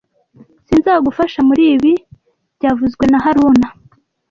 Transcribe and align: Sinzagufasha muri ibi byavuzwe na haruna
Sinzagufasha 0.67 1.39
muri 1.49 1.63
ibi 1.73 1.93
byavuzwe 2.57 3.03
na 3.11 3.19
haruna 3.23 3.67